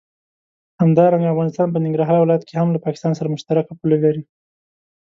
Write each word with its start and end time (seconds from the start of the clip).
همدارنګه 0.81 1.31
افغانستان 1.33 1.67
په 1.71 1.79
ننګرهار 1.85 2.17
ولايت 2.21 2.43
کې 2.45 2.53
هم 2.59 2.67
له 2.71 2.79
پاکستان 2.85 3.13
سره 3.17 3.31
مشترکه 3.33 3.71
پوله 3.79 3.97
لري. 4.03 4.21